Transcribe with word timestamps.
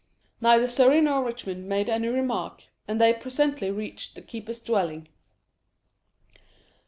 Neither 0.41 0.65
Surrey 0.65 0.99
nor 0.99 1.23
Richmond 1.23 1.69
made 1.69 1.87
any 1.87 2.07
remark, 2.07 2.63
and 2.87 2.99
they 2.99 3.13
presently 3.13 3.69
reached 3.69 4.15
the 4.15 4.23
keeper's 4.23 4.59
dwelling. 4.59 5.09